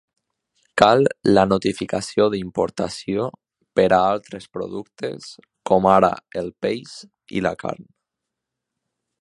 [0.81, 1.03] Cal
[1.37, 3.27] la notificació d'importació
[3.81, 5.29] per a altres productes
[5.73, 6.99] com ara el peix
[7.41, 7.91] i la carn.